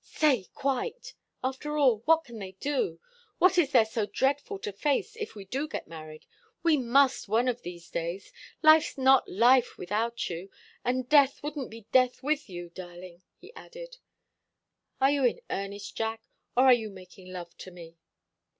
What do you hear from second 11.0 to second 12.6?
death wouldn't be death with